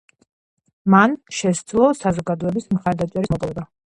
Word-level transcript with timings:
მან 0.93 1.13
შესძლო 1.41 1.91
საზოგადოების 1.99 2.69
მხარდაჭერის 2.79 3.33
მოპოვება. 3.35 3.67